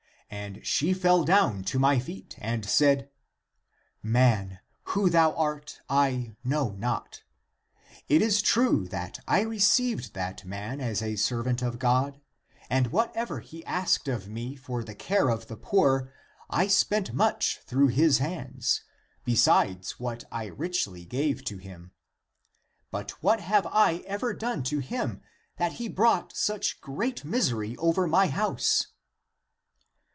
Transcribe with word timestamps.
And 0.33 0.65
she 0.65 0.93
fell 0.93 1.25
down 1.25 1.65
to 1.65 1.77
my 1.77 1.99
feet 1.99 2.35
and 2.39 2.65
said, 2.65 3.09
Man, 4.01 4.59
who 4.85 5.09
thou 5.09 5.33
art, 5.33 5.81
I 5.89 6.37
know 6.41 6.69
not. 6.71 7.23
It 8.07 8.21
is 8.21 8.41
true 8.41 8.87
that 8.87 9.19
I 9.27 9.41
received 9.41 10.13
that 10.13 10.45
man 10.45 10.79
as 10.79 11.01
a 11.01 11.17
servant 11.17 11.61
of 11.61 11.79
God, 11.79 12.21
and 12.69 12.93
whatever 12.93 13.41
he 13.41 13.63
asked 13.65 14.07
of 14.07 14.29
me 14.29 14.55
for 14.55 14.85
the 14.85 14.95
care 14.95 15.29
of 15.29 15.47
the 15.47 15.57
poor 15.57 16.13
I 16.49 16.67
spent 16.67 17.11
much 17.13 17.59
through 17.65 17.87
his 17.89 18.19
hands, 18.19 18.83
besides 19.25 19.99
what 19.99 20.23
I 20.31 20.45
richly 20.45 21.03
gave 21.03 21.43
to 21.43 21.57
him. 21.57 21.91
But 22.89 23.11
what 23.21 23.41
have 23.41 23.67
I 23.67 23.97
ever 24.07 24.33
done 24.33 24.63
to 24.63 24.79
him 24.79 25.21
that 25.57 25.73
he 25.73 25.89
brought 25.89 26.37
such 26.37 26.79
great 26.79 27.25
misery 27.25 27.75
over 27.77 28.07
my 28.07 28.27
house? 28.27 28.87